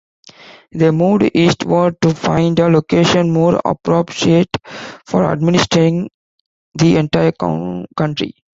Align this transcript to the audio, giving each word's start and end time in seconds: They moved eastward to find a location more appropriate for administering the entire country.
They 0.71 0.89
moved 0.89 1.29
eastward 1.35 2.01
to 2.01 2.15
find 2.15 2.57
a 2.57 2.65
location 2.69 3.31
more 3.31 3.61
appropriate 3.63 4.49
for 5.05 5.25
administering 5.31 6.09
the 6.73 6.95
entire 6.97 7.33
country. 7.95 8.33